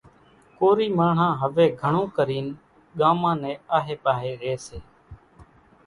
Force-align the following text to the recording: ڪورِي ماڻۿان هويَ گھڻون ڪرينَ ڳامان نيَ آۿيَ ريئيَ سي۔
ڪورِي 0.57 0.87
ماڻۿان 0.97 1.33
هويَ 1.41 1.65
گھڻون 1.81 2.07
ڪرينَ 2.17 2.45
ڳامان 2.99 3.35
نيَ 3.43 3.53
آۿيَ 3.77 4.31
ريئيَ 4.41 4.57
سي۔ 4.65 4.77